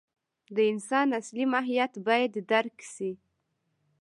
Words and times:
د 0.55 0.57
انسان 0.71 1.07
اصلي 1.19 1.45
ماهیت 1.53 1.93
باید 2.07 2.33
درک 2.51 2.77
شي. 2.93 3.11